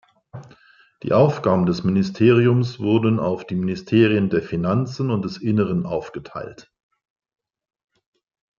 Die 1.03 1.13
Aufgaben 1.13 1.67
des 1.67 1.83
Ministeriums 1.83 2.79
wurden 2.79 3.19
auf 3.19 3.45
die 3.45 3.53
Ministerien 3.53 4.31
der 4.31 4.41
Finanzen 4.41 5.11
und 5.11 5.23
des 5.23 5.37
Inneren 5.37 5.85
aufgeteilt. 5.85 6.71